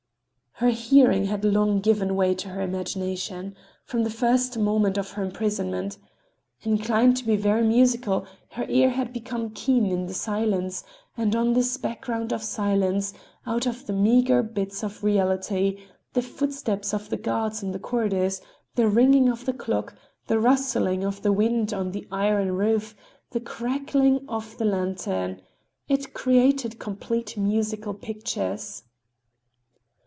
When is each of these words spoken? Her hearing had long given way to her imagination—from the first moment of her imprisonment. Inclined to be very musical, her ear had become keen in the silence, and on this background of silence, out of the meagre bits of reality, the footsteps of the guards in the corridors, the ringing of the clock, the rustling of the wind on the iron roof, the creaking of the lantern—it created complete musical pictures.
Her 0.55 0.69
hearing 0.69 1.25
had 1.25 1.43
long 1.43 1.79
given 1.79 2.15
way 2.15 2.35
to 2.35 2.49
her 2.49 2.61
imagination—from 2.61 4.03
the 4.03 4.11
first 4.11 4.59
moment 4.59 4.95
of 4.95 5.09
her 5.13 5.23
imprisonment. 5.23 5.97
Inclined 6.61 7.17
to 7.17 7.25
be 7.25 7.35
very 7.35 7.63
musical, 7.63 8.27
her 8.49 8.67
ear 8.69 8.91
had 8.91 9.11
become 9.11 9.49
keen 9.49 9.87
in 9.87 10.05
the 10.05 10.13
silence, 10.13 10.83
and 11.17 11.35
on 11.35 11.53
this 11.53 11.77
background 11.77 12.31
of 12.31 12.43
silence, 12.43 13.11
out 13.47 13.65
of 13.65 13.87
the 13.87 13.93
meagre 13.93 14.43
bits 14.43 14.83
of 14.83 15.03
reality, 15.03 15.79
the 16.13 16.21
footsteps 16.21 16.93
of 16.93 17.09
the 17.09 17.17
guards 17.17 17.63
in 17.63 17.71
the 17.71 17.79
corridors, 17.79 18.39
the 18.75 18.87
ringing 18.87 19.29
of 19.29 19.45
the 19.45 19.53
clock, 19.53 19.95
the 20.27 20.39
rustling 20.39 21.03
of 21.03 21.23
the 21.23 21.31
wind 21.33 21.73
on 21.73 21.89
the 21.89 22.07
iron 22.11 22.51
roof, 22.51 22.95
the 23.31 23.39
creaking 23.39 24.23
of 24.29 24.55
the 24.59 24.65
lantern—it 24.65 26.13
created 26.13 26.77
complete 26.77 27.35
musical 27.35 27.95
pictures. 27.95 28.83